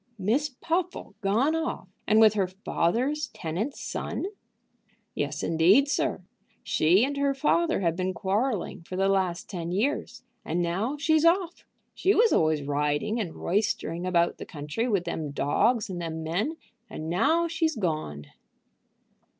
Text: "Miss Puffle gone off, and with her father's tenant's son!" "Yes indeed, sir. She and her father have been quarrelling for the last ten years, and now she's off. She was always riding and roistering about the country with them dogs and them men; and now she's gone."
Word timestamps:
"Miss 0.17 0.49
Puffle 0.49 1.13
gone 1.21 1.55
off, 1.55 1.87
and 2.07 2.19
with 2.19 2.33
her 2.33 2.47
father's 2.47 3.27
tenant's 3.35 3.79
son!" 3.79 4.25
"Yes 5.13 5.43
indeed, 5.43 5.87
sir. 5.87 6.21
She 6.63 7.05
and 7.05 7.17
her 7.17 7.35
father 7.35 7.81
have 7.81 7.95
been 7.97 8.15
quarrelling 8.15 8.81
for 8.81 8.95
the 8.95 9.07
last 9.07 9.47
ten 9.47 9.71
years, 9.71 10.23
and 10.43 10.59
now 10.59 10.97
she's 10.97 11.23
off. 11.23 11.67
She 11.93 12.15
was 12.15 12.33
always 12.33 12.63
riding 12.63 13.19
and 13.19 13.35
roistering 13.35 14.07
about 14.07 14.39
the 14.39 14.45
country 14.47 14.87
with 14.87 15.03
them 15.03 15.29
dogs 15.29 15.87
and 15.87 16.01
them 16.01 16.23
men; 16.23 16.57
and 16.89 17.07
now 17.07 17.47
she's 17.47 17.75
gone." 17.75 18.25